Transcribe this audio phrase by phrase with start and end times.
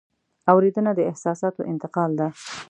[0.51, 2.27] اورېدنه د احساساتو انتقال ده.